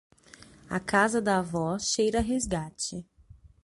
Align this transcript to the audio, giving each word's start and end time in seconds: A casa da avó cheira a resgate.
A 0.71 0.79
casa 0.79 1.21
da 1.21 1.37
avó 1.37 1.77
cheira 1.77 2.17
a 2.17 2.21
resgate. 2.23 3.05